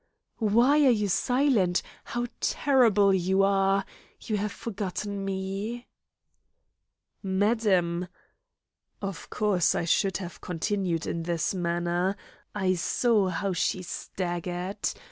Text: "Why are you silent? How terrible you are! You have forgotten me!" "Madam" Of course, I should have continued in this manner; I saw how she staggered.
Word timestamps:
"Why 0.39 0.83
are 0.85 0.89
you 0.89 1.07
silent? 1.07 1.83
How 2.05 2.25
terrible 2.39 3.13
you 3.13 3.43
are! 3.43 3.85
You 4.19 4.37
have 4.37 4.51
forgotten 4.51 5.23
me!" 5.23 5.85
"Madam" 7.21 8.07
Of 9.03 9.29
course, 9.29 9.75
I 9.75 9.85
should 9.85 10.17
have 10.17 10.41
continued 10.41 11.05
in 11.05 11.21
this 11.21 11.53
manner; 11.53 12.17
I 12.55 12.73
saw 12.73 13.27
how 13.29 13.53
she 13.53 13.83
staggered. 13.83 14.79